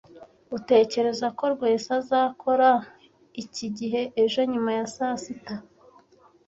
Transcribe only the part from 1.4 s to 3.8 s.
Rwesa azakora iki